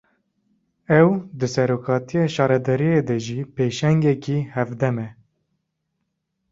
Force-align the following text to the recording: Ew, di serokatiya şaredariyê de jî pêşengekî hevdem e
Ew, 1.01 1.09
di 1.39 1.47
serokatiya 1.53 2.25
şaredariyê 2.35 3.01
de 3.07 3.15
jî 3.25 3.39
pêşengekî 3.55 4.39
hevdem 4.55 4.95
e 5.07 5.09